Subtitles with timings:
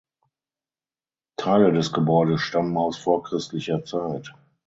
[1.37, 4.33] Teile des Gebäudes stammen aus vorchristlicher Zeit.